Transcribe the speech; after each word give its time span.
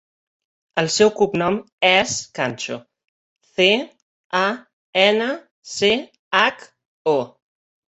El 0.81 0.87
seu 0.95 1.11
cognom 1.19 1.59
és 1.91 2.15
Cancho: 2.41 2.79
ce, 3.53 3.69
a, 4.43 4.45
ena, 5.07 5.33
ce, 5.79 5.97
hac, 6.45 6.71
o. 7.19 7.21